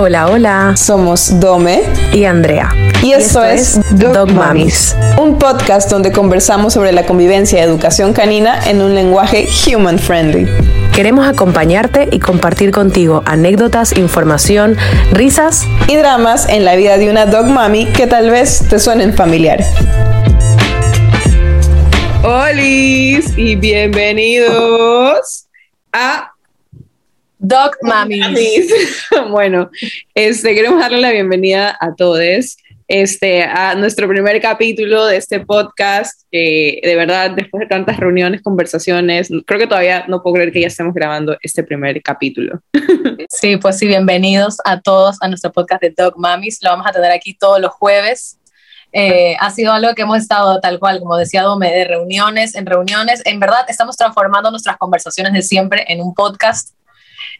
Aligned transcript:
Hola, 0.00 0.28
hola. 0.28 0.76
Somos 0.76 1.40
Dome 1.40 1.82
y 2.12 2.24
Andrea. 2.24 2.70
Y 3.02 3.14
esto, 3.14 3.42
es 3.42 3.80
Dog, 3.98 4.30
Mamis, 4.30 4.94
un 5.20 5.40
podcast 5.40 5.90
donde 5.90 6.12
conversamos 6.12 6.74
sobre 6.74 6.92
la 6.92 7.04
convivencia 7.04 7.58
y 7.58 7.62
educación 7.62 8.12
canina 8.12 8.60
en 8.70 8.80
un 8.80 8.94
lenguaje 8.94 9.48
human 9.66 9.98
friendly. 9.98 10.46
Queremos 10.94 11.26
acompañarte 11.26 12.08
y 12.12 12.20
compartir 12.20 12.70
contigo 12.70 13.24
anécdotas, 13.26 13.90
información, 13.98 14.76
risas 15.10 15.64
y 15.88 15.96
dramas 15.96 16.48
en 16.48 16.64
la 16.64 16.76
vida 16.76 16.96
de 16.96 17.10
una 17.10 17.26
dog 17.26 17.46
mami 17.46 17.86
que 17.86 18.06
tal 18.06 18.30
vez 18.30 18.68
te 18.70 18.78
suenen 18.78 19.12
familiar. 19.14 19.64
Hola 22.22 22.62
y 22.62 23.56
bienvenidos 23.56 25.48
a 25.92 26.34
Dog 27.38 27.76
Mamis. 27.82 28.72
bueno, 29.30 29.70
este, 30.14 30.54
queremos 30.54 30.80
darle 30.80 31.00
la 31.00 31.12
bienvenida 31.12 31.76
a 31.80 31.94
todos 31.94 32.20
este, 32.88 33.42
a 33.44 33.74
nuestro 33.74 34.08
primer 34.08 34.40
capítulo 34.40 35.06
de 35.06 35.18
este 35.18 35.40
podcast, 35.40 36.22
que 36.32 36.80
de 36.82 36.96
verdad, 36.96 37.30
después 37.30 37.60
de 37.60 37.66
tantas 37.66 37.98
reuniones, 37.98 38.42
conversaciones, 38.42 39.28
creo 39.46 39.60
que 39.60 39.66
todavía 39.66 40.04
no 40.08 40.22
puedo 40.22 40.34
creer 40.34 40.52
que 40.52 40.62
ya 40.62 40.66
estemos 40.66 40.94
grabando 40.94 41.36
este 41.42 41.62
primer 41.62 42.02
capítulo. 42.02 42.60
Sí, 43.30 43.56
pues 43.58 43.78
sí, 43.78 43.86
bienvenidos 43.86 44.56
a 44.64 44.80
todos 44.80 45.18
a 45.20 45.28
nuestro 45.28 45.52
podcast 45.52 45.82
de 45.82 45.90
Dog 45.90 46.18
Mamis. 46.18 46.60
Lo 46.62 46.70
vamos 46.70 46.86
a 46.86 46.92
tener 46.92 47.12
aquí 47.12 47.34
todos 47.34 47.60
los 47.60 47.70
jueves. 47.72 48.38
Eh, 48.90 49.36
ha 49.38 49.50
sido 49.50 49.72
algo 49.72 49.94
que 49.94 50.02
hemos 50.02 50.18
estado 50.18 50.58
tal 50.60 50.78
cual, 50.78 50.98
como 50.98 51.16
decía 51.16 51.42
Dome, 51.42 51.70
de 51.70 51.84
reuniones 51.84 52.54
en 52.54 52.64
reuniones. 52.64 53.20
En 53.26 53.38
verdad, 53.38 53.66
estamos 53.68 53.96
transformando 53.96 54.50
nuestras 54.50 54.78
conversaciones 54.78 55.34
de 55.34 55.42
siempre 55.42 55.84
en 55.88 56.00
un 56.00 56.14
podcast 56.14 56.70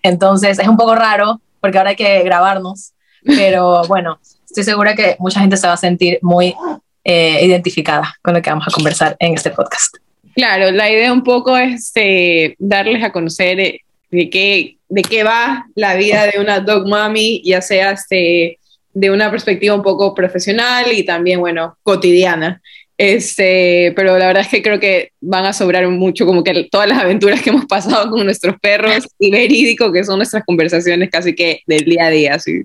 entonces 0.02 0.59
es 0.59 0.68
un 0.68 0.77
poco 0.77 0.95
raro 0.95 1.41
porque 1.60 1.78
ahora 1.78 1.91
hay 1.91 1.96
que 1.96 2.23
grabarnos, 2.23 2.92
pero 3.24 3.82
bueno, 3.84 4.19
estoy 4.45 4.64
segura 4.64 4.95
que 4.95 5.16
mucha 5.19 5.41
gente 5.41 5.56
se 5.56 5.66
va 5.66 5.75
a 5.75 5.78
sentir 5.78 6.19
muy 6.22 6.55
eh, 7.05 7.44
identificada 7.44 8.14
con 8.22 8.34
lo 8.34 8.42
que 8.42 8.50
vamos 8.50 8.67
a 8.69 8.70
conversar 8.70 9.17
en 9.19 9.34
este 9.34 9.50
podcast. 9.50 9.97
Claro, 10.34 10.70
la 10.70 10.91
idea 10.91 11.12
un 11.12 11.25
poco 11.25 11.56
es 11.56 11.91
eh, 11.97 12.55
darles 12.58 13.02
a 13.02 13.12
conocer 13.12 13.58
eh, 13.58 13.80
de, 14.11 14.30
qué, 14.30 14.77
de 14.89 15.02
qué 15.02 15.25
va 15.25 15.67
la 15.75 15.95
vida 15.95 16.27
de 16.27 16.39
una 16.39 16.61
dog 16.61 16.86
mommy, 16.86 17.42
ya 17.45 17.61
sea 17.61 17.92
este, 17.92 18.58
de 18.92 19.11
una 19.11 19.30
perspectiva 19.30 19.74
un 19.74 19.83
poco 19.83 20.14
profesional 20.14 20.92
y 20.92 21.05
también, 21.05 21.41
bueno, 21.41 21.77
cotidiana. 21.83 22.61
Este, 22.98 23.92
pero 23.94 24.18
la 24.18 24.27
verdad 24.27 24.42
es 24.42 24.48
que 24.48 24.60
creo 24.60 24.80
que 24.80 25.12
van 25.20 25.46
a 25.46 25.52
sobrar 25.52 25.86
mucho 25.86 26.27
como 26.27 26.42
que 26.42 26.64
todas 26.64 26.88
las 26.88 26.98
aventuras 26.98 27.40
que 27.40 27.50
hemos 27.50 27.64
pasado 27.66 28.10
con 28.10 28.24
nuestros 28.24 28.56
perros 28.60 29.06
y 29.20 29.30
verídico 29.30 29.92
que 29.92 30.02
son 30.02 30.16
nuestras 30.16 30.42
conversaciones 30.44 31.08
casi 31.08 31.32
que 31.32 31.62
del 31.66 31.84
día 31.84 32.06
a 32.06 32.10
día. 32.10 32.38
Sí, 32.40 32.64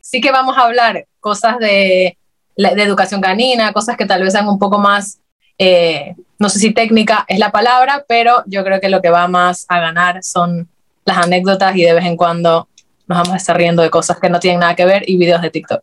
sí 0.00 0.20
que 0.20 0.30
vamos 0.30 0.56
a 0.56 0.62
hablar 0.62 1.06
cosas 1.18 1.58
de, 1.58 2.16
de 2.56 2.82
educación 2.82 3.20
canina, 3.20 3.72
cosas 3.72 3.96
que 3.96 4.06
tal 4.06 4.22
vez 4.22 4.32
sean 4.32 4.48
un 4.48 4.60
poco 4.60 4.78
más, 4.78 5.18
eh, 5.58 6.14
no 6.38 6.48
sé 6.48 6.60
si 6.60 6.72
técnica 6.72 7.24
es 7.26 7.40
la 7.40 7.50
palabra, 7.50 8.04
pero 8.06 8.44
yo 8.46 8.62
creo 8.62 8.80
que 8.80 8.88
lo 8.88 9.02
que 9.02 9.10
va 9.10 9.26
más 9.26 9.66
a 9.68 9.80
ganar 9.80 10.22
son 10.22 10.68
las 11.04 11.18
anécdotas 11.18 11.74
y 11.74 11.82
de 11.82 11.94
vez 11.94 12.04
en 12.04 12.16
cuando 12.16 12.68
nos 13.08 13.18
vamos 13.18 13.32
a 13.32 13.38
estar 13.38 13.56
riendo 13.56 13.82
de 13.82 13.90
cosas 13.90 14.20
que 14.20 14.30
no 14.30 14.38
tienen 14.38 14.60
nada 14.60 14.76
que 14.76 14.84
ver 14.84 15.02
y 15.04 15.16
videos 15.16 15.42
de 15.42 15.50
TikTok. 15.50 15.80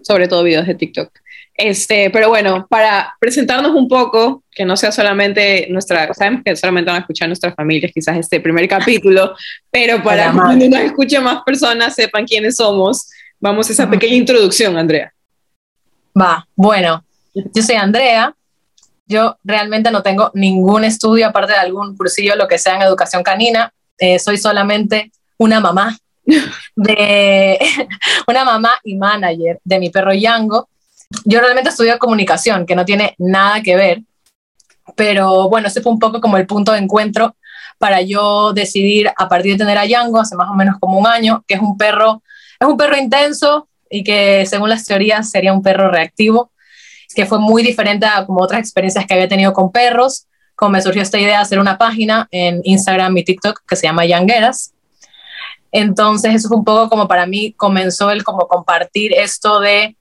Sobre 0.00 0.28
todo 0.28 0.42
videos 0.42 0.66
de 0.66 0.74
TikTok. 0.74 1.10
Este, 1.56 2.10
pero 2.10 2.28
bueno, 2.28 2.66
para 2.68 3.14
presentarnos 3.18 3.72
un 3.72 3.88
poco, 3.88 4.42
que 4.50 4.64
no 4.64 4.76
sea 4.76 4.92
solamente 4.92 5.66
nuestra, 5.70 6.12
sabemos 6.12 6.42
que 6.44 6.54
solamente 6.54 6.90
van 6.90 6.98
a 6.98 7.00
escuchar 7.00 7.28
nuestras 7.28 7.54
familias, 7.54 7.92
quizás 7.94 8.18
este 8.18 8.40
primer 8.40 8.68
capítulo, 8.68 9.34
pero 9.70 10.02
para 10.02 10.32
que 10.58 10.68
nos 10.68 10.80
escuchen 10.80 11.22
más 11.22 11.42
personas, 11.44 11.94
sepan 11.94 12.26
quiénes 12.26 12.56
somos, 12.56 13.08
vamos 13.40 13.68
a 13.68 13.72
esa 13.72 13.88
pequeña 13.88 14.16
introducción, 14.16 14.76
Andrea. 14.76 15.12
Va, 16.18 16.46
bueno, 16.54 17.02
yo 17.34 17.62
soy 17.62 17.76
Andrea, 17.76 18.34
yo 19.06 19.38
realmente 19.42 19.90
no 19.90 20.02
tengo 20.02 20.30
ningún 20.34 20.84
estudio, 20.84 21.26
aparte 21.26 21.52
de 21.52 21.58
algún 21.58 21.96
cursillo, 21.96 22.36
lo 22.36 22.48
que 22.48 22.58
sea 22.58 22.76
en 22.76 22.82
educación 22.82 23.22
canina, 23.22 23.72
eh, 23.98 24.18
soy 24.18 24.36
solamente 24.36 25.10
una 25.38 25.60
mamá 25.60 25.96
de 26.76 27.58
una 28.28 28.44
mamá 28.44 28.72
y 28.84 28.96
manager 28.96 29.58
de 29.64 29.78
mi 29.78 29.88
perro 29.88 30.12
Yango, 30.12 30.68
yo 31.24 31.40
realmente 31.40 31.70
estudio 31.70 31.98
comunicación, 31.98 32.66
que 32.66 32.76
no 32.76 32.84
tiene 32.84 33.14
nada 33.18 33.62
que 33.62 33.76
ver, 33.76 34.02
pero 34.94 35.48
bueno, 35.48 35.68
ese 35.68 35.80
fue 35.80 35.92
un 35.92 35.98
poco 35.98 36.20
como 36.20 36.36
el 36.36 36.46
punto 36.46 36.72
de 36.72 36.78
encuentro 36.78 37.36
para 37.78 38.00
yo 38.00 38.52
decidir 38.52 39.10
a 39.16 39.28
partir 39.28 39.52
de 39.52 39.58
tener 39.58 39.78
a 39.78 39.86
Yango 39.86 40.20
hace 40.20 40.36
más 40.36 40.48
o 40.48 40.54
menos 40.54 40.76
como 40.80 40.98
un 40.98 41.06
año, 41.06 41.44
que 41.46 41.54
es 41.54 41.60
un 41.60 41.76
perro, 41.76 42.22
es 42.58 42.66
un 42.66 42.76
perro 42.76 42.96
intenso 42.96 43.68
y 43.90 44.02
que 44.02 44.46
según 44.46 44.70
las 44.70 44.84
teorías 44.84 45.30
sería 45.30 45.52
un 45.52 45.62
perro 45.62 45.90
reactivo, 45.90 46.50
que 47.14 47.26
fue 47.26 47.38
muy 47.38 47.62
diferente 47.62 48.06
a 48.06 48.24
como 48.26 48.42
otras 48.42 48.60
experiencias 48.60 49.06
que 49.06 49.14
había 49.14 49.28
tenido 49.28 49.52
con 49.52 49.70
perros, 49.70 50.26
como 50.54 50.70
me 50.70 50.82
surgió 50.82 51.02
esta 51.02 51.18
idea 51.18 51.36
de 51.36 51.42
hacer 51.42 51.58
una 51.58 51.76
página 51.76 52.28
en 52.30 52.60
Instagram 52.64 53.16
y 53.18 53.24
TikTok 53.24 53.60
que 53.66 53.76
se 53.76 53.86
llama 53.86 54.06
Yangueras. 54.06 54.72
Entonces 55.70 56.34
eso 56.34 56.48
fue 56.48 56.56
un 56.56 56.64
poco 56.64 56.88
como 56.88 57.06
para 57.06 57.26
mí 57.26 57.52
comenzó 57.52 58.10
el 58.10 58.24
como 58.24 58.48
compartir 58.48 59.12
esto 59.12 59.60
de 59.60 59.96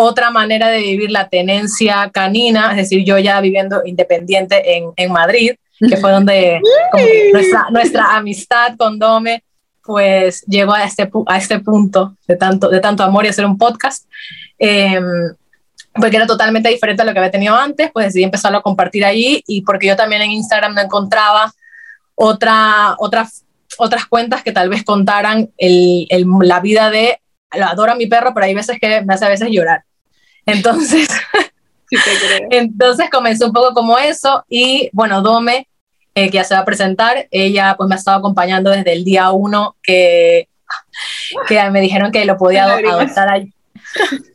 otra 0.00 0.30
manera 0.30 0.68
de 0.68 0.78
vivir 0.80 1.10
la 1.10 1.28
tenencia 1.28 2.10
canina, 2.12 2.70
es 2.70 2.76
decir, 2.76 3.04
yo 3.04 3.18
ya 3.18 3.40
viviendo 3.40 3.82
independiente 3.84 4.76
en, 4.76 4.92
en 4.96 5.12
Madrid, 5.12 5.52
que 5.78 5.96
fue 5.96 6.10
donde 6.10 6.60
nuestra, 7.32 7.66
nuestra 7.70 8.16
amistad 8.16 8.76
con 8.76 8.98
Dome 8.98 9.42
pues 9.82 10.42
llegó 10.42 10.74
a 10.74 10.84
este, 10.84 11.10
a 11.26 11.38
este 11.38 11.60
punto 11.60 12.14
de 12.26 12.36
tanto, 12.36 12.68
de 12.68 12.80
tanto 12.80 13.02
amor 13.02 13.24
y 13.24 13.28
hacer 13.28 13.46
un 13.46 13.56
podcast. 13.56 14.06
Eh, 14.58 15.00
porque 15.94 16.16
era 16.16 16.26
totalmente 16.26 16.68
diferente 16.68 17.02
a 17.02 17.04
lo 17.04 17.12
que 17.12 17.18
había 17.18 17.30
tenido 17.30 17.56
antes, 17.56 17.90
pues 17.92 18.06
decidí 18.06 18.22
empezarlo 18.22 18.58
a 18.58 18.62
compartir 18.62 19.04
allí 19.04 19.42
y 19.46 19.62
porque 19.62 19.86
yo 19.86 19.96
también 19.96 20.22
en 20.22 20.30
Instagram 20.30 20.74
no 20.74 20.82
encontraba 20.82 21.52
otra, 22.14 22.94
otras 22.98 23.44
otras 23.78 24.06
cuentas 24.06 24.42
que 24.42 24.52
tal 24.52 24.68
vez 24.68 24.84
contaran 24.84 25.50
el, 25.56 26.06
el, 26.10 26.26
la 26.42 26.60
vida 26.60 26.90
de, 26.90 27.20
adoro 27.50 27.92
a 27.92 27.96
mi 27.96 28.06
perro, 28.06 28.32
pero 28.34 28.46
hay 28.46 28.54
veces 28.54 28.78
que 28.80 29.02
me 29.02 29.14
hace 29.14 29.24
a 29.24 29.30
veces 29.30 29.48
llorar. 29.50 29.84
Entonces, 30.46 31.08
entonces 32.50 33.08
comenzó 33.10 33.46
un 33.46 33.52
poco 33.52 33.74
como 33.74 33.98
eso 33.98 34.44
y 34.48 34.90
bueno, 34.92 35.22
Dome, 35.22 35.68
eh, 36.14 36.30
que 36.30 36.36
ya 36.36 36.44
se 36.44 36.54
va 36.54 36.60
a 36.60 36.64
presentar, 36.64 37.28
ella 37.30 37.74
pues 37.76 37.88
me 37.88 37.94
ha 37.94 37.98
estado 37.98 38.18
acompañando 38.18 38.70
desde 38.70 38.92
el 38.92 39.04
día 39.04 39.30
uno 39.30 39.76
que, 39.82 40.48
que 41.46 41.70
me 41.70 41.80
dijeron 41.80 42.10
que 42.10 42.24
lo 42.24 42.36
podía 42.36 42.64
adoptar 42.64 43.28
ahí. 43.28 43.52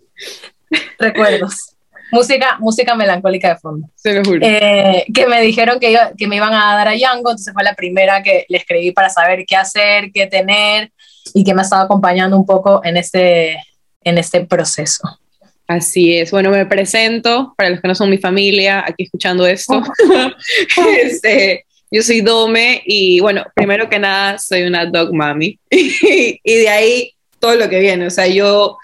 Recuerdos. 0.99 1.69
Música, 2.11 2.57
música 2.59 2.93
melancólica 2.93 3.49
de 3.49 3.55
fondo. 3.57 3.89
Se 3.95 4.13
lo 4.13 4.23
juro. 4.23 4.39
Eh, 4.43 5.05
que 5.11 5.25
me 5.25 5.41
dijeron 5.41 5.79
que, 5.79 5.97
que 6.15 6.27
me 6.27 6.35
iban 6.35 6.53
a 6.53 6.75
dar 6.75 6.87
a 6.87 6.95
Yango, 6.95 7.31
entonces 7.31 7.53
fue 7.53 7.63
la 7.63 7.73
primera 7.73 8.21
que 8.21 8.45
le 8.49 8.59
escribí 8.59 8.91
para 8.91 9.09
saber 9.09 9.45
qué 9.47 9.55
hacer, 9.55 10.11
qué 10.13 10.27
tener 10.27 10.91
y 11.33 11.43
que 11.43 11.53
me 11.53 11.61
ha 11.61 11.63
estado 11.63 11.83
acompañando 11.83 12.37
un 12.37 12.45
poco 12.45 12.81
en 12.83 12.97
este, 12.97 13.57
en 14.03 14.17
este 14.17 14.45
proceso. 14.45 15.19
Así 15.67 16.17
es. 16.17 16.31
Bueno, 16.31 16.51
me 16.51 16.65
presento 16.65 17.53
para 17.57 17.69
los 17.69 17.81
que 17.81 17.87
no 17.87 17.95
son 17.95 18.09
mi 18.09 18.17
familia 18.17 18.83
aquí 18.85 19.03
escuchando 19.03 19.45
esto. 19.47 19.81
este, 21.01 21.65
yo 21.89 22.01
soy 22.01 22.21
Dome 22.21 22.81
y 22.85 23.19
bueno, 23.19 23.45
primero 23.55 23.89
que 23.89 23.99
nada 23.99 24.37
soy 24.39 24.63
una 24.63 24.85
dog 24.85 25.13
mommy 25.13 25.57
y 25.69 26.39
de 26.43 26.69
ahí 26.69 27.13
todo 27.39 27.55
lo 27.55 27.69
que 27.69 27.79
viene. 27.79 28.07
O 28.07 28.09
sea, 28.09 28.27
yo 28.27 28.77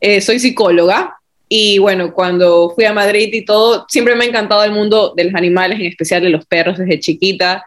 eh, 0.00 0.20
soy 0.20 0.38
psicóloga 0.38 1.16
y 1.48 1.78
bueno, 1.78 2.14
cuando 2.14 2.72
fui 2.74 2.84
a 2.84 2.92
Madrid 2.92 3.28
y 3.32 3.44
todo, 3.44 3.84
siempre 3.88 4.14
me 4.14 4.24
ha 4.24 4.28
encantado 4.28 4.64
el 4.64 4.72
mundo 4.72 5.12
de 5.16 5.24
los 5.24 5.34
animales, 5.34 5.78
en 5.78 5.86
especial 5.86 6.22
de 6.22 6.30
los 6.30 6.46
perros 6.46 6.78
desde 6.78 6.98
chiquita. 6.98 7.64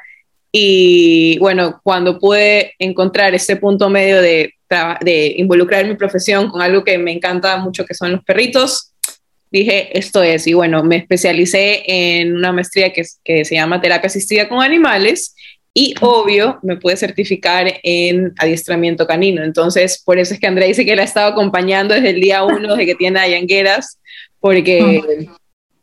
Y 0.58 1.38
bueno, 1.40 1.82
cuando 1.84 2.18
pude 2.18 2.76
encontrar 2.80 3.36
ese 3.36 3.58
punto 3.58 3.90
medio 3.90 4.22
de 4.22 4.56
de 5.02 5.36
involucrar 5.38 5.86
mi 5.86 5.96
profesión 5.96 6.50
con 6.50 6.62
algo 6.62 6.84
que 6.84 6.98
me 6.98 7.12
encanta 7.12 7.58
mucho, 7.58 7.86
que 7.86 7.94
son 7.94 8.12
los 8.12 8.24
perritos, 8.24 8.92
dije, 9.52 9.98
esto 9.98 10.24
es. 10.24 10.48
Y 10.48 10.54
bueno, 10.54 10.84
me 10.84 10.98
especialicé 10.98 11.84
en 11.86 12.36
una 12.36 12.52
maestría 12.52 12.92
que, 12.92 13.04
se 13.04 13.56
llama 13.56 13.82
terapia 13.82 14.08
asistida 14.08 14.50
con 14.50 14.62
animales 14.62 15.36
y 15.74 15.94
obvio 16.02 16.60
me 16.64 16.78
pude 16.78 16.98
certificar 16.98 17.80
en 17.84 18.34
adiestramiento 18.38 19.06
canino. 19.06 19.44
Entonces, 19.44 20.02
por 20.04 20.18
eso 20.18 20.34
es 20.34 20.40
que 20.40 20.48
Andrea 20.48 20.68
dice 20.68 20.86
que 20.86 20.96
la 20.96 21.04
ha 21.04 21.06
estado 21.06 21.32
acompañando 21.32 21.94
desde 21.94 22.12
el 22.12 22.22
día 22.22 22.44
uno 22.44 22.76
de 22.76 22.86
que 22.86 22.96
tiene 22.96 23.20
a 23.20 23.28
Yangueras, 23.28 24.00
porque, 24.40 25.28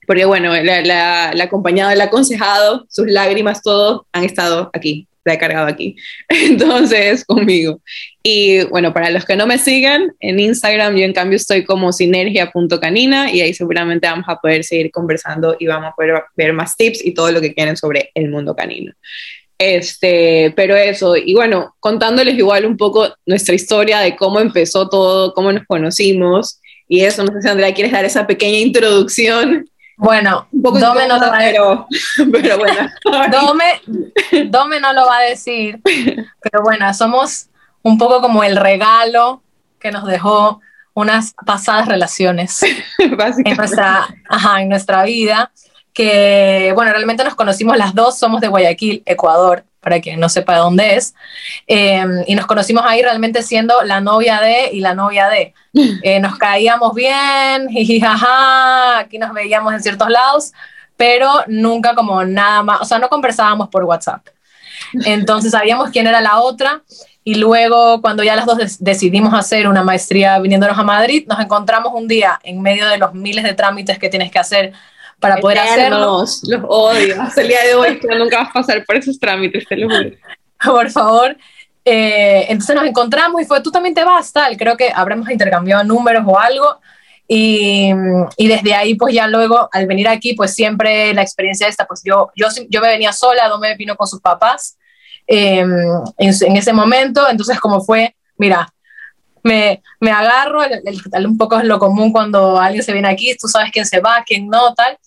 porque 0.07 0.25
bueno, 0.25 0.55
la, 0.55 0.83
la, 0.83 1.33
la 1.35 2.05
aconsejado, 2.05 2.87
sus 2.89 3.07
lágrimas, 3.07 3.63
todo 3.63 4.07
han 4.13 4.25
estado 4.25 4.71
aquí 4.73 5.09
la 5.25 5.35
he 5.35 5.39
cargado 5.39 5.67
aquí. 5.67 5.97
Entonces, 6.29 7.25
conmigo. 7.25 7.81
Y 8.23 8.65
bueno, 8.65 8.93
para 8.93 9.11
los 9.11 9.25
que 9.25 9.37
no 9.37 9.47
me 9.47 9.59
sigan, 9.59 10.13
en 10.21 10.41
Instagram 10.41 10.97
yo 10.97 11.05
en 11.05 11.13
cambio 11.13 11.37
estoy 11.37 11.65
como 11.65 11.93
sinergia.canina 11.93 13.33
y 13.33 13.41
ahí 13.41 13.55
seguramente 13.55 14.09
vamos 14.09 14.27
a 14.29 14.37
poder 14.37 14.65
seguir 14.65 14.91
conversando 14.91 15.57
y 15.59 15.67
vamos 15.67 15.91
a 15.91 15.95
poder 15.95 16.23
ver 16.37 16.53
más 16.53 16.77
tips 16.77 17.05
y 17.05 17.15
todo 17.15 17.31
lo 17.31 17.41
que 17.41 17.55
quieren 17.55 17.77
sobre 17.77 18.11
el 18.15 18.31
mundo 18.31 18.55
canino. 18.55 18.93
Este, 19.59 20.53
pero 20.57 20.77
eso, 20.77 21.17
y 21.17 21.35
bueno, 21.35 21.77
contándoles 21.79 22.37
igual 22.37 22.67
un 22.67 22.77
poco 22.77 23.15
nuestra 23.27 23.55
historia 23.55 24.01
de 24.01 24.17
cómo 24.17 24.41
empezó 24.41 24.89
todo, 24.89 25.35
cómo 25.35 25.53
nos 25.53 25.65
conocimos, 25.67 26.61
y 26.89 27.01
eso, 27.05 27.25
no 27.25 27.33
sé 27.33 27.43
si 27.43 27.49
Andrea, 27.49 27.73
¿quieres 27.73 27.93
dar 27.93 28.05
esa 28.05 28.27
pequeña 28.27 28.59
introducción? 28.59 29.65
Bueno, 30.03 30.49
Dome 30.51 31.07
no 31.07 31.17
lo 31.17 31.31
va 31.31 31.39
a 31.39 31.43
decir. 31.45 31.63
Pero, 32.33 32.59
bueno. 32.59 32.91
Dome, 34.51 34.81
no 34.81 34.93
lo 34.93 35.07
va 35.07 35.19
a 35.19 35.23
decir, 35.23 35.81
pero 35.85 36.63
bueno, 36.65 36.93
somos 36.93 37.47
un 37.83 37.99
poco 37.99 38.21
como 38.21 38.43
el 38.43 38.57
regalo 38.57 39.43
que 39.79 39.93
nos 39.93 40.05
dejó 40.05 40.61
unas 40.95 41.35
pasadas 41.47 41.87
relaciones 41.87 42.63
en 42.99 43.57
nuestra, 43.57 44.09
en 44.59 44.69
nuestra 44.69 45.05
vida, 45.05 45.53
que 45.93 46.73
bueno, 46.75 46.91
realmente 46.91 47.23
nos 47.23 47.37
conocimos 47.37 47.77
las 47.77 47.95
dos, 47.95 48.19
somos 48.19 48.41
de 48.41 48.49
Guayaquil, 48.49 49.05
Ecuador, 49.07 49.65
para 49.83 50.01
quien 50.01 50.21
no 50.21 50.29
sepa 50.29 50.57
dónde 50.57 50.95
es, 50.95 51.15
em, 51.67 52.23
y 52.27 52.35
nos 52.35 52.47
conocimos 52.47 52.85
ahí 52.87 53.03
realmente 53.03 53.43
siendo 53.43 53.83
la 53.83 54.01
novia 54.01 54.41
de 54.41 54.71
y 54.73 54.81
la 54.81 54.95
novia 54.95 55.29
de. 55.29 55.53
Eh, 56.03 56.21
nos 56.21 56.37
caíamos 56.37 56.95
bien, 56.95 57.69
jaja, 58.01 58.99
aquí 58.99 59.17
nos 59.19 59.33
veíamos 59.33 59.73
en 59.73 59.83
ciertos 59.83 60.09
lados, 60.11 60.53
pero 60.97 61.45
nunca 61.47 61.95
como 61.95 62.25
nada 62.25 62.63
más, 62.63 62.83
o 62.83 62.85
sea, 62.85 62.99
no 62.99 63.09
conversábamos 63.09 63.69
por 63.69 63.85
WhatsApp. 63.85 64.27
Entonces 65.07 65.53
sabíamos 65.53 65.91
quién 65.91 66.07
era 66.07 66.21
la 66.21 66.41
otra 66.41 66.83
y 67.25 67.37
luego 67.37 68.03
cuando 68.03 68.23
ya 68.23 68.37
las 68.37 68.47
dos 68.47 68.59
decidimos 68.81 69.33
hacer 69.33 69.69
una 69.69 69.83
maestría 69.83 70.39
viniéndonos 70.41 70.79
a 70.79 70.83
Madrid, 70.83 71.25
nos 71.27 71.41
encontramos 71.41 71.93
un 71.95 72.09
día 72.09 72.39
en 72.43 72.61
medio 72.61 72.87
de 72.89 72.99
los 72.99 73.15
miles 73.15 73.45
de 73.45 73.55
trámites 73.55 73.99
que 73.99 74.09
tienes 74.09 74.31
que 74.31 74.39
hacer 74.39 74.73
para 75.23 75.37
poder 75.37 75.61
hacerlo. 75.61 76.19
Los 76.19 76.43
odio. 76.69 77.23
Hasta 77.23 77.41
el 77.41 77.49
día 77.49 77.63
de 77.63 77.75
hoy 77.75 78.01
nunca 78.19 78.39
vas 78.39 78.51
a 78.51 78.53
pasar 78.53 78.85
por 78.85 78.97
esos 78.97 79.19
trámites, 79.19 79.65
te 79.67 79.77
lo 79.77 79.89
juro. 79.89 80.11
Por 80.65 80.91
favor. 80.91 81.37
Eh, 81.85 82.47
entonces 82.49 82.77
nos 82.77 82.85
encontramos 82.85 83.41
y 83.41 83.45
fue, 83.45 83.61
tú 83.61 83.71
también 83.71 83.95
te 83.95 84.05
vas, 84.05 84.33
tal. 84.33 84.57
Creo 84.57 84.77
que 84.77 84.91
habremos 84.95 85.31
intercambiado 85.31 85.85
números 85.85 86.25
o 86.27 86.39
algo. 86.39 86.81
Y, 87.29 87.91
y, 88.37 88.49
desde 88.49 88.75
ahí, 88.75 88.95
pues 88.97 89.15
ya 89.15 89.27
luego, 89.29 89.69
al 89.73 89.87
venir 89.87 90.09
aquí, 90.09 90.35
pues 90.35 90.55
siempre 90.55 91.15
la 91.15 91.23
experiencia 91.23 91.69
esta, 91.69 91.87
pues 91.87 92.03
yo, 92.05 92.31
yo, 92.37 92.49
yo 92.69 92.81
me 92.81 92.89
venía 92.89 93.13
sola, 93.13 93.49
Dome 93.49 93.77
vino 93.77 93.97
con 93.97 94.07
sus 94.07 94.21
papás 94.21 94.77
em, 95.27 95.71
en, 96.19 96.35
en, 96.41 96.57
ese 96.57 96.73
momento. 96.73 97.29
Entonces, 97.31 97.59
como 97.59 97.81
fue, 97.81 98.15
mira, 98.37 98.69
me, 99.43 99.83
me 100.01 100.11
agarro, 100.11 100.63
un 101.25 101.39
poco 101.39 101.59
es 101.59 101.65
lo 101.65 101.79
común 101.79 102.13
cuando 102.13 102.59
alguien 102.59 102.83
se 102.83 102.93
viene 102.93 103.09
aquí, 103.09 103.37
tú 103.41 103.49
sabes 103.49 103.71
quién 103.73 103.87
se 103.87 104.01
va, 104.01 104.25
quién 104.27 104.49
no, 104.49 104.75
tal. 104.75 104.99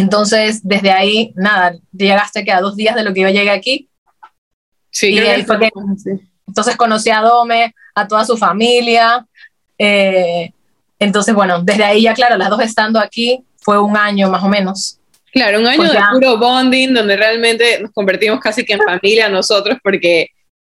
Entonces, 0.00 0.60
desde 0.62 0.90
ahí, 0.90 1.32
nada, 1.36 1.74
llegaste 1.92 2.44
que 2.44 2.52
a 2.52 2.60
dos 2.60 2.74
días 2.74 2.94
de 2.94 3.04
lo 3.04 3.12
que 3.12 3.20
yo 3.20 3.28
llegué 3.28 3.50
aquí. 3.50 3.88
Sí, 4.90 5.16
Entonces 6.46 6.76
conocí 6.76 7.10
a 7.10 7.20
Dome, 7.20 7.74
a 7.94 8.08
toda 8.08 8.24
su 8.24 8.36
familia. 8.36 9.26
Eh, 9.78 10.52
entonces, 10.98 11.34
bueno, 11.34 11.62
desde 11.62 11.84
ahí 11.84 12.02
ya, 12.02 12.14
claro, 12.14 12.38
las 12.38 12.48
dos 12.48 12.62
estando 12.62 12.98
aquí, 12.98 13.44
fue 13.58 13.78
un 13.78 13.96
año 13.96 14.30
más 14.30 14.42
o 14.42 14.48
menos. 14.48 14.98
Claro, 15.32 15.60
un 15.60 15.66
año 15.66 15.76
pues 15.76 15.92
de 15.92 16.00
puro 16.12 16.38
bonding, 16.38 16.94
donde 16.94 17.16
realmente 17.16 17.80
nos 17.80 17.92
convertimos 17.92 18.40
casi 18.40 18.64
que 18.64 18.72
en 18.72 18.80
familia 18.80 19.28
nosotros, 19.28 19.78
porque, 19.82 20.28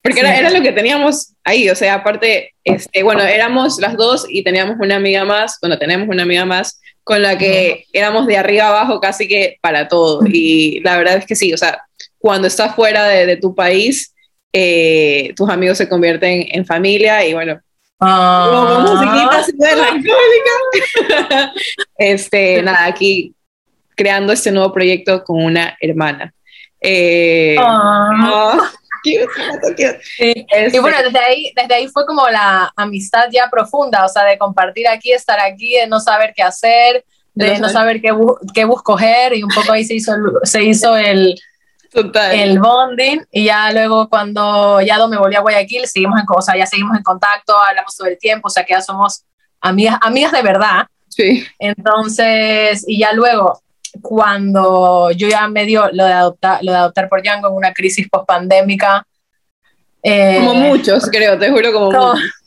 porque 0.02 0.20
era, 0.20 0.36
era, 0.36 0.50
lo 0.50 0.64
que 0.64 0.74
teníamos 0.74 1.34
ahí. 1.44 1.70
O 1.70 1.76
sea, 1.76 1.94
aparte, 1.94 2.54
este, 2.64 3.04
bueno, 3.04 3.22
éramos 3.22 3.80
las 3.80 3.96
dos 3.96 4.26
y 4.28 4.44
teníamos 4.44 4.78
una 4.80 4.96
amiga 4.96 5.24
más, 5.26 5.58
bueno, 5.62 5.78
tenemos 5.78 6.10
una 6.10 6.24
amiga 6.24 6.44
más, 6.44 6.81
con 7.04 7.22
la 7.22 7.38
que 7.38 7.86
éramos 7.94 8.28
de 8.28 8.38
arriba 8.38 8.68
abajo 8.68 9.00
casi 9.00 9.28
que 9.28 9.58
para 9.62 9.88
todo. 9.88 10.22
Y 10.26 10.80
la 10.82 10.98
verdad 10.98 11.18
es 11.18 11.26
que 11.26 11.36
sí, 11.36 11.54
o 11.54 11.58
sea, 11.58 11.84
cuando 12.18 12.48
estás 12.48 12.76
fuera 12.76 13.06
de, 13.06 13.38
tu 13.38 13.56
país, 13.56 14.14
eh, 14.54 15.34
tus 15.36 15.50
amigos 15.50 15.78
se 15.78 15.90
convierten 15.90 16.48
en 16.52 16.66
familia 16.66 17.26
y 17.26 17.34
bueno. 17.34 17.60
Ah. 18.00 18.88
este, 21.98 22.62
nada, 22.62 22.86
aquí 22.86 23.34
creando 23.96 24.34
este 24.34 24.52
nuevo 24.52 24.74
proyecto 24.74 25.24
con 25.24 25.44
una 25.44 25.78
hermana. 25.80 26.34
Eh, 26.80 27.56
ah. 27.60 28.72
Y 29.04 30.80
bueno, 30.80 30.98
desde 31.04 31.20
ahí, 31.20 31.52
desde 31.56 31.74
ahí 31.74 31.88
fue 31.88 32.06
como 32.06 32.28
la 32.30 32.72
amistad 32.76 33.28
ya 33.32 33.50
profunda, 33.50 34.06
o 34.06 34.10
sea, 34.10 34.24
de 34.26 34.38
compartir 34.38 34.88
aquí, 34.88 35.12
estar 35.12 35.40
aquí, 35.40 35.76
de 35.76 35.88
no 35.88 36.00
saber 36.00 36.34
qué 36.36 36.44
hacer, 36.44 37.04
de 37.34 37.60
no 37.60 37.70
saber 37.70 38.02
qué, 38.02 38.12
qué 38.54 38.66
bus 38.66 38.82
coger, 38.82 39.36
y 39.36 39.44
un 39.44 39.50
poco 39.50 39.72
ahí 39.72 39.84
se 39.84 39.96
hizo, 39.96 40.12
se 40.44 40.64
hizo 40.64 40.96
el, 40.98 41.40
el 42.32 42.60
bonding, 42.60 43.22
y 43.32 43.46
ya 43.46 43.72
luego 43.72 44.10
cuando 44.10 44.82
ya 44.82 45.06
me 45.08 45.18
volví 45.18 45.36
a 45.36 45.42
Guayaquil, 45.42 45.88
seguimos 45.88 46.20
en, 46.20 46.26
o 46.30 46.42
sea, 46.42 46.56
ya 46.58 46.66
seguimos 46.66 46.98
en 46.98 47.04
contacto, 47.04 47.58
hablamos 47.58 47.96
todo 47.96 48.08
el 48.08 48.18
tiempo, 48.18 48.48
o 48.48 48.52
sea, 48.52 48.64
que 48.64 48.74
ya 48.74 48.82
somos 48.82 49.24
amigas, 49.62 49.98
amigas 50.02 50.32
de 50.32 50.42
verdad. 50.42 50.88
Sí. 51.10 51.46
Entonces, 51.60 52.86
y 52.88 53.00
ya 53.00 53.14
luego, 53.14 53.62
cuando 54.02 55.12
yo 55.12 55.28
ya 55.28 55.48
me 55.48 55.66
dio 55.66 55.90
lo 55.92 56.06
de 56.06 56.14
adoptar, 56.14 56.64
lo 56.64 56.72
de 56.72 56.78
adoptar 56.78 57.10
por 57.10 57.22
Django 57.22 57.50
en 57.50 57.56
una 57.56 57.74
crisis 57.74 58.08
post-pandémica. 58.10 59.06
Eh, 60.04 60.38
como 60.40 60.56
muchos, 60.56 61.10
creo, 61.10 61.38
te 61.38 61.50
juro, 61.50 61.72
como, 61.74 61.92
como 61.92 62.14
muchos. 62.14 62.32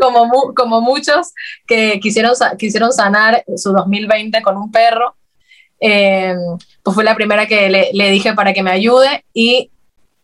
Como, 0.00 0.54
como, 0.54 0.80
muchos 0.80 1.32
que 1.66 1.98
quisieron, 2.00 2.32
quisieron 2.56 2.92
sanar 2.92 3.44
su 3.56 3.72
2020 3.72 4.40
con 4.40 4.56
un 4.56 4.70
perro. 4.70 5.16
Eh, 5.80 6.34
pues 6.82 6.94
fue 6.94 7.04
la 7.04 7.14
primera 7.14 7.46
que 7.46 7.68
le, 7.68 7.90
le 7.92 8.10
dije 8.10 8.32
para 8.32 8.54
que 8.54 8.62
me 8.62 8.70
ayude 8.70 9.24
y 9.34 9.70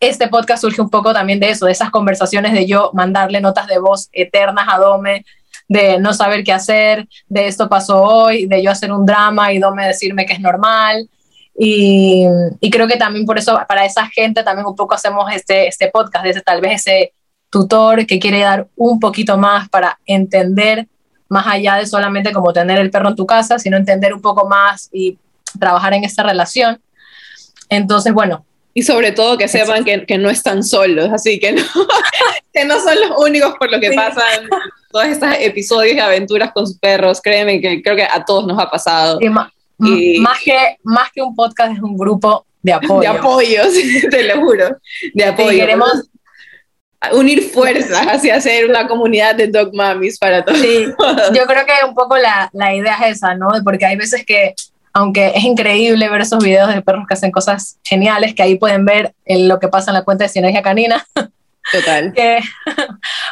este 0.01 0.27
podcast 0.27 0.61
surge 0.61 0.81
un 0.81 0.89
poco 0.89 1.13
también 1.13 1.39
de 1.39 1.51
eso, 1.51 1.67
de 1.67 1.71
esas 1.71 1.91
conversaciones 1.91 2.53
de 2.53 2.65
yo 2.65 2.89
mandarle 2.93 3.39
notas 3.39 3.67
de 3.67 3.77
voz 3.77 4.09
eternas 4.11 4.67
a 4.67 4.79
Dome, 4.79 5.23
de 5.71 5.99
no 5.99 6.13
saber 6.13 6.43
qué 6.43 6.51
hacer, 6.51 7.07
de 7.29 7.47
esto 7.47 7.69
pasó 7.69 8.03
hoy, 8.03 8.45
de 8.45 8.61
yo 8.61 8.71
hacer 8.71 8.91
un 8.91 9.05
drama 9.05 9.53
y 9.53 9.59
Dome 9.59 9.87
decirme 9.87 10.25
que 10.25 10.33
es 10.33 10.41
normal. 10.41 11.09
Y, 11.57 12.25
y, 12.59 12.69
creo 12.69 12.89
que 12.89 12.97
también 12.97 13.25
por 13.25 13.37
eso, 13.37 13.57
para 13.69 13.85
esa 13.85 14.05
gente, 14.07 14.43
también 14.43 14.67
un 14.67 14.75
poco 14.75 14.95
hacemos 14.95 15.31
este, 15.33 15.69
este 15.69 15.87
podcast, 15.87 16.25
de 16.25 16.41
tal 16.41 16.59
vez 16.59 16.81
ese 16.81 17.13
tutor 17.49 18.05
que 18.05 18.19
quiere 18.19 18.41
dar 18.41 18.67
un 18.75 18.99
poquito 18.99 19.37
más 19.37 19.69
para 19.69 19.97
entender 20.05 20.89
más 21.29 21.47
allá 21.47 21.75
de 21.75 21.85
solamente 21.85 22.33
como 22.33 22.51
tener 22.51 22.77
el 22.77 22.91
perro 22.91 23.07
en 23.07 23.15
tu 23.15 23.25
casa, 23.25 23.57
sino 23.57 23.77
entender 23.77 24.13
un 24.13 24.21
poco 24.21 24.49
más 24.49 24.89
y 24.91 25.19
trabajar 25.57 25.93
en 25.93 26.03
esta 26.03 26.23
relación. 26.23 26.81
Entonces, 27.69 28.13
bueno. 28.13 28.45
Y 28.73 28.83
sobre 28.83 29.11
todo 29.11 29.37
que 29.37 29.47
sepan 29.47 29.83
que, 29.83 30.05
que, 30.05 30.17
no 30.17 30.29
están 30.29 30.63
solos, 30.63 31.09
así 31.13 31.39
que 31.39 31.51
no, 31.51 31.63
que 32.53 32.65
no 32.65 32.79
son 32.79 32.99
los 33.01 33.11
únicos 33.17 33.55
por 33.59 33.69
lo 33.69 33.79
que 33.79 33.91
pasan 33.91 34.47
todos 34.91 35.05
estos 35.05 35.29
episodios 35.39 35.95
y 35.95 35.99
aventuras 35.99 36.51
con 36.51 36.67
sus 36.67 36.77
perros, 36.77 37.21
créeme 37.21 37.59
que 37.59 37.81
creo 37.81 37.95
que 37.95 38.03
a 38.03 38.23
todos 38.23 38.45
nos 38.45 38.59
ha 38.59 38.69
pasado. 38.69 39.19
Y 39.21 39.29
más, 39.29 40.39
que, 40.43 40.77
más 40.83 41.11
que 41.11 41.21
un 41.21 41.35
podcast 41.35 41.73
es 41.73 41.81
un 41.81 41.97
grupo 41.97 42.45
de 42.61 42.73
apoyo. 42.73 42.99
De 42.99 43.07
apoyo, 43.07 43.61
te 44.11 44.23
lo 44.23 44.41
juro, 44.41 44.77
de 45.13 45.25
apoyo. 45.25 45.49
queremos 45.49 46.09
unir 47.13 47.49
fuerzas 47.49 48.05
hacia 48.05 48.35
hacer 48.35 48.69
una 48.69 48.87
comunidad 48.87 49.33
de 49.35 49.47
dog 49.47 49.73
mummies 49.73 50.19
para 50.19 50.45
todos. 50.45 50.59
Sí, 50.59 50.85
yo 51.33 51.45
creo 51.45 51.65
que 51.65 51.85
un 51.87 51.95
poco 51.95 52.17
la, 52.17 52.49
la 52.53 52.75
idea 52.75 52.97
es 53.05 53.17
esa, 53.17 53.33
¿no? 53.33 53.47
Porque 53.63 53.85
hay 53.85 53.95
veces 53.95 54.23
que 54.25 54.53
aunque 54.93 55.31
es 55.35 55.43
increíble 55.43 56.09
ver 56.09 56.21
esos 56.21 56.43
videos 56.43 56.73
de 56.73 56.81
perros 56.81 57.05
que 57.07 57.13
hacen 57.13 57.31
cosas 57.31 57.79
geniales, 57.83 58.33
que 58.35 58.43
ahí 58.43 58.57
pueden 58.57 58.85
ver 58.85 59.15
lo 59.25 59.59
que 59.59 59.67
pasa 59.67 59.91
en 59.91 59.95
la 59.95 60.03
cuenta 60.03 60.25
de 60.25 60.29
Sinergia 60.29 60.61
Canina. 60.61 61.05
Total. 61.71 62.13
que, 62.15 62.39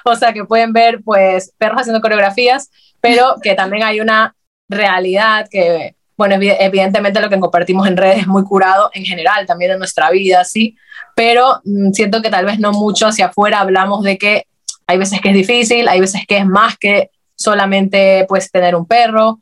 o 0.06 0.16
sea, 0.16 0.34
que 0.34 0.46
pueden 0.46 0.74
ver 0.74 1.02
pues 1.04 1.54
perros 1.58 1.82
haciendo 1.82 2.02
coreografías, 2.02 2.70
pero 3.02 3.36
que 3.42 3.56
también 3.56 3.84
hay 3.84 4.00
una 4.00 4.36
realidad 4.70 5.48
que, 5.50 5.96
bueno, 6.16 6.36
evidentemente 6.40 7.20
lo 7.20 7.30
que 7.30 7.40
compartimos 7.40 7.88
en 7.88 7.98
redes 7.98 8.20
es 8.20 8.28
muy 8.28 8.44
curado 8.44 8.90
en 8.94 9.04
general, 9.04 9.46
también 9.46 9.72
en 9.72 9.80
nuestra 9.80 10.10
vida, 10.12 10.44
sí, 10.44 10.78
pero 11.16 11.62
mm, 11.66 11.92
siento 11.92 12.22
que 12.22 12.30
tal 12.30 12.46
vez 12.46 12.60
no 12.60 12.72
mucho 12.72 13.08
hacia 13.08 13.28
afuera 13.28 13.60
hablamos 13.60 14.04
de 14.04 14.18
que 14.18 14.46
hay 14.88 14.98
veces 14.98 15.22
que 15.22 15.30
es 15.30 15.36
difícil, 15.36 15.88
hay 15.88 16.00
veces 16.00 16.22
que 16.28 16.38
es 16.38 16.46
más 16.46 16.78
que 16.78 17.12
solamente 17.36 18.26
pues 18.28 18.52
tener 18.52 18.76
un 18.76 18.86
perro. 18.86 19.40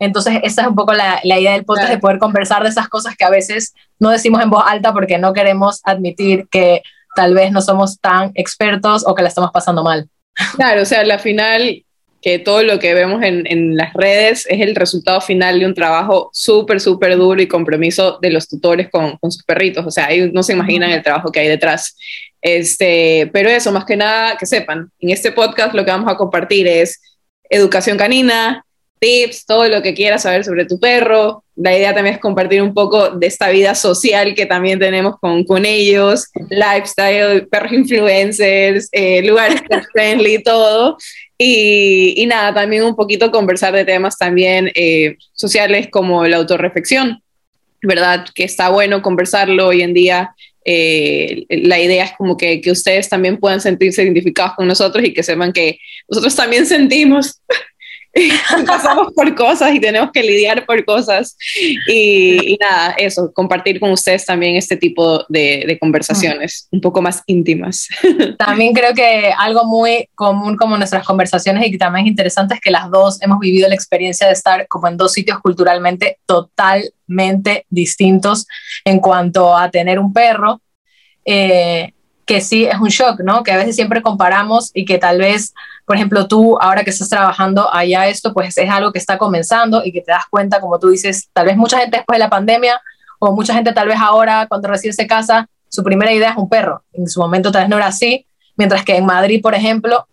Entonces, 0.00 0.40
esa 0.42 0.62
es 0.62 0.68
un 0.68 0.74
poco 0.74 0.94
la, 0.94 1.20
la 1.22 1.38
idea 1.38 1.52
del 1.52 1.64
podcast, 1.64 1.90
de 1.90 1.98
poder 1.98 2.18
conversar 2.18 2.62
de 2.62 2.70
esas 2.70 2.88
cosas 2.88 3.16
que 3.16 3.24
a 3.24 3.30
veces 3.30 3.74
no 3.98 4.10
decimos 4.10 4.42
en 4.42 4.50
voz 4.50 4.64
alta 4.66 4.92
porque 4.94 5.18
no 5.18 5.34
queremos 5.34 5.80
admitir 5.84 6.48
que 6.50 6.82
tal 7.14 7.34
vez 7.34 7.52
no 7.52 7.60
somos 7.60 8.00
tan 8.00 8.32
expertos 8.34 9.04
o 9.06 9.14
que 9.14 9.22
la 9.22 9.28
estamos 9.28 9.50
pasando 9.52 9.84
mal. 9.84 10.08
Claro, 10.56 10.82
o 10.82 10.84
sea, 10.86 11.04
la 11.04 11.18
final, 11.18 11.84
que 12.22 12.38
todo 12.38 12.62
lo 12.62 12.78
que 12.78 12.94
vemos 12.94 13.22
en, 13.22 13.46
en 13.46 13.76
las 13.76 13.92
redes 13.92 14.46
es 14.48 14.60
el 14.62 14.74
resultado 14.74 15.20
final 15.20 15.60
de 15.60 15.66
un 15.66 15.74
trabajo 15.74 16.30
súper, 16.32 16.80
súper 16.80 17.18
duro 17.18 17.42
y 17.42 17.46
compromiso 17.46 18.18
de 18.22 18.30
los 18.30 18.48
tutores 18.48 18.88
con, 18.90 19.18
con, 19.18 19.30
sus 19.30 19.44
perritos. 19.44 19.84
O 19.86 19.90
sea, 19.90 20.06
ahí 20.06 20.30
no 20.32 20.42
se 20.42 20.54
imaginan 20.54 20.90
el 20.90 21.02
trabajo 21.02 21.30
que 21.30 21.40
hay 21.40 21.48
detrás. 21.48 21.94
Este, 22.40 23.28
pero 23.34 23.50
eso, 23.50 23.70
más 23.70 23.84
que 23.84 23.96
nada, 23.96 24.38
que 24.38 24.46
sepan, 24.46 24.90
en 24.98 25.10
este 25.10 25.30
podcast 25.30 25.74
lo 25.74 25.84
que 25.84 25.90
vamos 25.90 26.10
a 26.10 26.16
compartir 26.16 26.66
es 26.66 27.02
educación 27.50 27.98
canina, 27.98 28.64
tips, 29.00 29.46
todo 29.46 29.66
lo 29.68 29.82
que 29.82 29.94
quieras 29.94 30.22
saber 30.22 30.44
sobre 30.44 30.66
tu 30.66 30.78
perro. 30.78 31.42
La 31.56 31.76
idea 31.76 31.94
también 31.94 32.14
es 32.14 32.20
compartir 32.20 32.62
un 32.62 32.74
poco 32.74 33.10
de 33.10 33.26
esta 33.26 33.50
vida 33.50 33.74
social 33.74 34.34
que 34.34 34.46
también 34.46 34.78
tenemos 34.78 35.18
con, 35.18 35.44
con 35.44 35.64
ellos, 35.64 36.26
lifestyle, 36.50 37.48
perros 37.48 37.72
influencers, 37.72 38.88
eh, 38.92 39.22
lugares 39.22 39.62
friendly, 39.92 40.42
todo. 40.42 40.96
Y, 41.36 42.14
y, 42.22 42.26
nada, 42.26 42.52
también 42.52 42.84
un 42.84 42.94
poquito 42.94 43.30
conversar 43.30 43.72
de 43.72 43.86
temas 43.86 44.18
también 44.18 44.70
eh, 44.74 45.16
sociales 45.32 45.88
como 45.90 46.26
la 46.26 46.36
autorreflexión, 46.36 47.22
¿verdad? 47.82 48.26
Que 48.34 48.44
está 48.44 48.68
bueno 48.68 49.00
conversarlo 49.00 49.68
hoy 49.68 49.80
en 49.80 49.94
día. 49.94 50.34
Eh, 50.66 51.46
la 51.48 51.80
idea 51.80 52.04
es 52.04 52.12
como 52.18 52.36
que, 52.36 52.60
que 52.60 52.70
ustedes 52.70 53.08
también 53.08 53.38
puedan 53.38 53.62
sentirse 53.62 54.02
identificados 54.02 54.54
con 54.56 54.66
nosotros 54.66 55.02
y 55.02 55.14
que 55.14 55.22
sepan 55.22 55.54
que 55.54 55.78
nosotros 56.06 56.36
también 56.36 56.66
sentimos 56.66 57.40
pasamos 58.66 59.12
por 59.14 59.34
cosas 59.34 59.74
y 59.74 59.80
tenemos 59.80 60.10
que 60.12 60.22
lidiar 60.22 60.66
por 60.66 60.84
cosas. 60.84 61.36
Y, 61.86 62.56
nada, 62.60 62.94
eso, 62.98 63.32
compartir 63.32 63.78
con 63.78 63.90
ustedes 63.90 64.26
también 64.26 64.56
este 64.56 64.76
tipo 64.76 65.24
de, 65.28 65.76
conversaciones 65.80 66.68
un 66.70 66.80
poco 66.80 67.00
más 67.00 67.22
íntimas. 67.26 67.88
También 68.38 68.74
creo 68.74 68.92
que 68.92 69.32
algo 69.36 69.64
muy 69.64 70.08
común 70.14 70.56
como 70.56 70.76
nuestras 70.76 71.06
conversaciones 71.06 71.66
y 71.66 71.70
que 71.70 71.78
también 71.78 72.06
es 72.06 72.10
interesante 72.10 72.54
es 72.54 72.60
que 72.60 72.70
las 72.70 72.90
dos 72.90 73.22
hemos 73.22 73.38
vivido 73.38 73.68
la 73.68 73.74
experiencia 73.74 74.26
de 74.26 74.32
estar 74.32 74.66
como 74.68 74.88
en 74.88 74.96
dos 74.96 75.12
sitios 75.12 75.38
culturalmente 75.40 76.18
totalmente 76.26 77.66
distintos 77.70 78.46
en 78.84 78.98
cuanto 78.98 79.56
a 79.56 79.70
tener 79.70 79.98
un 79.98 80.12
perro. 80.12 80.60
Eh, 81.24 81.92
que 82.30 82.40
sí 82.40 82.64
es 82.64 82.78
un 82.78 82.90
shock, 82.90 83.22
¿no? 83.24 83.42
Que 83.42 83.50
a 83.50 83.56
veces 83.56 83.74
siempre 83.74 84.02
comparamos 84.02 84.70
y 84.72 84.84
que 84.84 84.98
tal 84.98 85.18
vez 85.18 85.52
por 85.86 85.96
ejemplo, 85.96 86.28
tú 86.28 86.58
ahora 86.60 86.84
que 86.84 86.90
estás 86.90 87.08
trabajando 87.08 87.72
allá 87.72 88.08
esto, 88.08 88.32
pues 88.32 88.56
es 88.56 88.70
algo 88.70 88.92
que 88.92 88.98
está 88.98 89.18
comenzando 89.18 89.82
y 89.84 89.92
que 89.92 90.00
te 90.00 90.12
das 90.12 90.24
cuenta, 90.30 90.60
como 90.60 90.78
tú 90.78 90.88
dices, 90.88 91.28
tal 91.32 91.46
vez 91.46 91.56
mucha 91.56 91.78
gente 91.78 91.98
después 91.98 92.16
de 92.16 92.24
la 92.24 92.30
pandemia 92.30 92.80
o 93.18 93.32
mucha 93.32 93.54
gente 93.54 93.72
tal 93.72 93.88
vez 93.88 93.98
ahora 94.00 94.46
cuando 94.48 94.68
recién 94.68 94.94
se 94.94 95.06
casa, 95.06 95.48
su 95.68 95.82
primera 95.82 96.12
idea 96.12 96.30
es 96.30 96.36
un 96.36 96.48
perro. 96.48 96.82
En 96.92 97.08
su 97.08 97.20
momento 97.20 97.52
tal 97.52 97.62
vez 97.62 97.68
no 97.68 97.76
era 97.76 97.86
así, 97.86 98.26
mientras 98.56 98.84
que 98.84 98.96
en 98.96 99.06
Madrid, 99.06 99.40
por 99.42 99.54
ejemplo, 99.54 100.06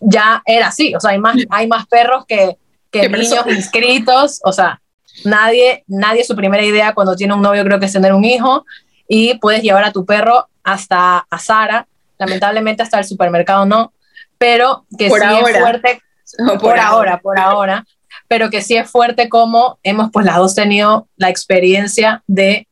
ya 0.00 0.42
era 0.46 0.68
así, 0.68 0.94
o 0.94 1.00
sea, 1.00 1.10
hay 1.10 1.18
más, 1.18 1.36
hay 1.50 1.66
más 1.66 1.86
perros 1.86 2.24
que, 2.26 2.56
que 2.90 3.08
niños 3.08 3.46
inscritos, 3.48 4.40
o 4.44 4.52
sea, 4.52 4.80
nadie, 5.24 5.84
nadie 5.86 6.24
su 6.24 6.36
primera 6.36 6.64
idea 6.64 6.94
cuando 6.94 7.16
tiene 7.16 7.34
un 7.34 7.42
novio 7.42 7.64
creo 7.64 7.80
que 7.80 7.86
es 7.86 7.92
tener 7.92 8.12
un 8.12 8.24
hijo 8.24 8.64
y 9.08 9.38
puedes 9.38 9.62
llevar 9.62 9.84
a 9.84 9.92
tu 9.92 10.04
perro 10.04 10.48
hasta 10.62 11.26
a 11.30 11.38
Sara, 11.38 11.86
lamentablemente 12.18 12.82
hasta 12.82 12.98
el 12.98 13.04
supermercado 13.04 13.66
no, 13.66 13.92
pero 14.38 14.86
que 14.98 15.08
sí 15.08 15.16
es 15.16 15.58
fuerte, 15.58 16.00
por, 16.60 16.78
ahora, 16.78 17.20
por 17.20 17.38
ahora, 17.38 17.84
pero 18.28 18.50
que 18.50 18.62
sí 18.62 18.76
es 18.76 18.90
fuerte 18.90 19.28
como 19.28 19.78
hemos 19.82 20.10
pues 20.12 20.26
las 20.26 20.36
dos 20.36 20.54
tenido 20.54 21.08
la 21.16 21.30
experiencia 21.30 22.22
de 22.26 22.66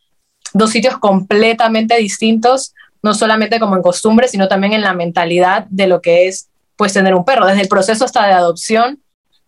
dos 0.53 0.71
sitios 0.71 0.99
completamente 0.99 1.97
distintos, 1.97 2.75
no 3.03 3.15
solamente 3.15 3.61
como 3.61 3.77
en 3.77 3.83
costumbre, 3.83 4.29
sino 4.29 4.49
también 4.49 4.73
en 4.73 4.83
la 4.83 4.95
mentalidad 4.95 5.67
de 5.69 5.87
lo 5.87 6.01
que 6.01 6.29
es 6.29 6.49
pues 6.77 6.93
tener 6.93 7.15
un 7.15 7.25
perro. 7.25 7.47
Desde 7.47 7.63
el 7.63 7.69
proceso 7.69 8.05
hasta 8.05 8.27
de 8.27 8.33
adopción 8.33 9.01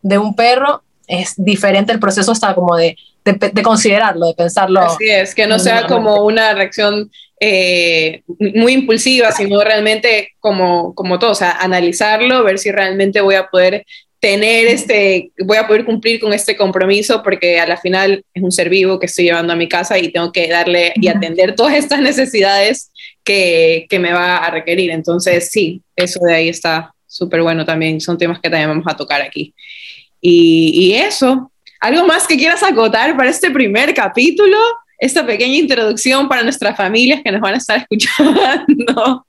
de 0.02 0.18
un 0.18 0.34
perro 0.34 0.82
es 1.06 1.34
diferente 1.36 1.92
el 1.92 2.00
proceso 2.00 2.32
hasta 2.32 2.54
como 2.54 2.76
de, 2.76 2.96
de, 3.24 3.62
considerarlo, 3.62 4.26
de 4.26 4.34
pensarlo. 4.34 4.80
Así 4.80 5.08
es, 5.08 5.34
que 5.34 5.46
no 5.46 5.58
sea 5.58 5.86
como 5.86 6.24
una 6.24 6.52
reacción 6.54 7.10
eh, 7.38 8.22
muy 8.38 8.72
impulsiva, 8.72 9.30
sino 9.32 9.62
realmente 9.62 10.32
como, 10.38 10.94
como 10.94 11.18
todo, 11.18 11.32
o 11.32 11.34
sea, 11.34 11.52
analizarlo, 11.52 12.44
ver 12.44 12.58
si 12.58 12.70
realmente 12.70 13.20
voy 13.20 13.34
a 13.34 13.48
poder 13.48 13.84
tener 14.20 14.66
este, 14.66 15.30
voy 15.44 15.58
a 15.58 15.66
poder 15.66 15.84
cumplir 15.84 16.18
con 16.18 16.32
este 16.32 16.56
compromiso 16.56 17.22
porque 17.22 17.60
a 17.60 17.66
la 17.66 17.76
final 17.76 18.24
es 18.32 18.42
un 18.42 18.50
ser 18.50 18.70
vivo 18.70 18.98
que 18.98 19.06
estoy 19.06 19.26
llevando 19.26 19.52
a 19.52 19.56
mi 19.56 19.68
casa 19.68 19.98
y 19.98 20.10
tengo 20.10 20.32
que 20.32 20.48
darle 20.48 20.92
y 20.96 21.08
atender 21.08 21.54
todas 21.54 21.74
estas 21.74 22.00
necesidades 22.00 22.90
que, 23.22 23.86
que 23.88 23.98
me 23.98 24.12
va 24.12 24.38
a 24.38 24.50
requerir. 24.50 24.90
Entonces, 24.90 25.50
sí, 25.50 25.82
eso 25.94 26.20
de 26.24 26.34
ahí 26.34 26.48
está 26.48 26.94
súper 27.06 27.42
bueno 27.42 27.64
también, 27.64 28.00
son 28.00 28.18
temas 28.18 28.40
que 28.40 28.50
también 28.50 28.70
vamos 28.70 28.86
a 28.88 28.96
tocar 28.96 29.20
aquí. 29.20 29.54
Y, 30.20 30.72
y 30.74 30.94
eso, 30.94 31.52
¿algo 31.80 32.06
más 32.06 32.26
que 32.26 32.36
quieras 32.36 32.62
acotar 32.62 33.16
para 33.16 33.30
este 33.30 33.50
primer 33.50 33.92
capítulo? 33.94 34.58
Esta 34.98 35.26
pequeña 35.26 35.56
introducción 35.56 36.28
para 36.28 36.42
nuestras 36.42 36.76
familias 36.76 37.20
que 37.22 37.32
nos 37.32 37.40
van 37.40 37.54
a 37.54 37.58
estar 37.58 37.78
escuchando. 37.90 39.26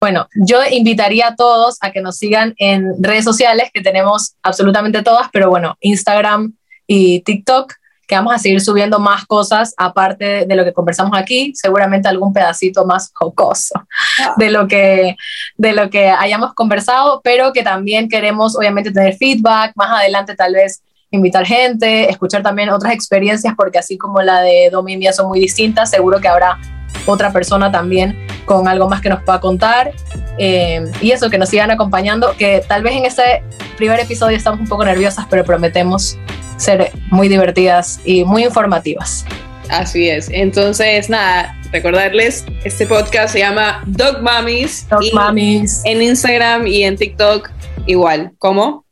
Bueno, 0.00 0.28
yo 0.34 0.58
invitaría 0.70 1.28
a 1.28 1.36
todos 1.36 1.78
a 1.80 1.90
que 1.90 2.02
nos 2.02 2.18
sigan 2.18 2.54
en 2.58 3.02
redes 3.02 3.24
sociales, 3.24 3.70
que 3.72 3.80
tenemos 3.80 4.34
absolutamente 4.42 5.02
todas, 5.02 5.28
pero 5.32 5.48
bueno, 5.48 5.76
Instagram 5.80 6.54
y 6.86 7.20
TikTok, 7.20 7.72
que 8.06 8.14
vamos 8.14 8.34
a 8.34 8.38
seguir 8.38 8.60
subiendo 8.60 8.98
más 9.00 9.24
cosas 9.24 9.74
aparte 9.76 10.46
de 10.46 10.54
lo 10.54 10.64
que 10.64 10.72
conversamos 10.72 11.18
aquí, 11.18 11.52
seguramente 11.54 12.08
algún 12.08 12.32
pedacito 12.32 12.84
más 12.84 13.10
jocoso 13.12 13.74
ah. 14.20 14.34
de 14.36 14.50
lo 14.50 14.68
que 14.68 15.16
de 15.56 15.72
lo 15.72 15.90
que 15.90 16.08
hayamos 16.08 16.54
conversado, 16.54 17.20
pero 17.24 17.52
que 17.52 17.62
también 17.62 18.08
queremos 18.08 18.56
obviamente 18.56 18.92
tener 18.92 19.16
feedback, 19.16 19.72
más 19.74 19.90
adelante 19.90 20.36
tal 20.36 20.52
vez 20.52 20.82
invitar 21.10 21.46
gente, 21.46 22.10
escuchar 22.10 22.42
también 22.42 22.68
otras 22.70 22.92
experiencias, 22.92 23.54
porque 23.56 23.78
así 23.78 23.96
como 23.96 24.20
la 24.22 24.40
de 24.40 24.70
Domi 24.70 24.94
y 24.94 24.96
mía 24.96 25.12
son 25.12 25.28
muy 25.28 25.40
distintas, 25.40 25.90
seguro 25.90 26.20
que 26.20 26.28
habrá 26.28 26.58
otra 27.06 27.32
persona 27.32 27.70
también 27.70 28.18
con 28.44 28.68
algo 28.68 28.88
más 28.88 29.00
que 29.00 29.08
nos 29.08 29.22
pueda 29.22 29.40
contar. 29.40 29.92
Eh, 30.38 30.84
y 31.00 31.10
eso, 31.12 31.30
que 31.30 31.38
nos 31.38 31.48
sigan 31.48 31.70
acompañando, 31.70 32.34
que 32.36 32.62
tal 32.66 32.82
vez 32.82 32.94
en 32.96 33.06
este 33.06 33.42
primer 33.76 34.00
episodio 34.00 34.36
estamos 34.36 34.60
un 34.60 34.68
poco 34.68 34.84
nerviosas, 34.84 35.26
pero 35.30 35.44
prometemos 35.44 36.18
ser 36.56 36.90
muy 37.10 37.28
divertidas 37.28 38.00
y 38.04 38.24
muy 38.24 38.44
informativas. 38.44 39.24
Así 39.68 40.08
es. 40.08 40.28
Entonces, 40.30 41.10
nada, 41.10 41.56
recordarles, 41.72 42.44
este 42.64 42.86
podcast 42.86 43.32
se 43.32 43.40
llama 43.40 43.82
Dog 43.86 44.22
Mummies. 44.22 44.88
Dog 44.88 45.02
Mummies. 45.12 45.82
En 45.84 46.02
Instagram 46.02 46.66
y 46.66 46.84
en 46.84 46.96
TikTok 46.96 47.50
igual. 47.86 48.32
¿Cómo? 48.38 48.84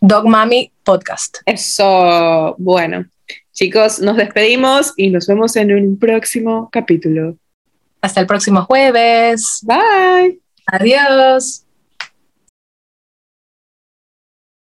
Dog 0.00 0.26
Mami 0.26 0.70
Podcast. 0.84 1.38
Eso, 1.46 2.54
bueno. 2.58 3.06
Chicos, 3.52 4.00
nos 4.00 4.16
despedimos 4.16 4.92
y 4.96 5.10
nos 5.10 5.26
vemos 5.26 5.56
en 5.56 5.72
un 5.72 5.98
próximo 5.98 6.68
capítulo. 6.70 7.36
Hasta 8.00 8.20
el 8.20 8.26
próximo 8.26 8.64
jueves. 8.64 9.60
Bye. 9.62 10.40
Adiós. 10.66 11.63